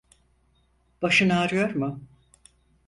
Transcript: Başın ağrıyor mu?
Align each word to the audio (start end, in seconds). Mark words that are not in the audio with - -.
Başın 1.01 1.29
ağrıyor 1.29 1.73
mu? 1.75 2.01